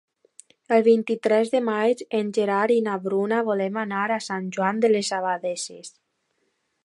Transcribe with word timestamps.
El 0.77 0.79
vint-i-tres 0.85 1.51
de 1.55 1.61
maig 1.67 2.01
en 2.21 2.31
Gerard 2.37 2.75
i 2.77 2.79
na 2.87 2.97
Bruna 3.05 3.43
volen 3.51 3.79
anar 3.83 4.03
a 4.17 4.21
Sant 4.29 4.49
Joan 4.57 4.83
de 4.87 4.93
les 4.95 5.13
Abadesses. 5.19 5.93